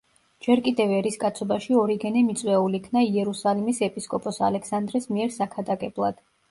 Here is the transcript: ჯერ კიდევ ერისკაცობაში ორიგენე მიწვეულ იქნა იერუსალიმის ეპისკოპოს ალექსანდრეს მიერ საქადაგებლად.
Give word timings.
ჯერ 0.45 0.61
კიდევ 0.67 0.93
ერისკაცობაში 0.99 1.77
ორიგენე 1.83 2.25
მიწვეულ 2.31 2.79
იქნა 2.81 3.07
იერუსალიმის 3.11 3.87
ეპისკოპოს 3.91 4.45
ალექსანდრეს 4.51 5.11
მიერ 5.17 5.35
საქადაგებლად. 5.43 6.31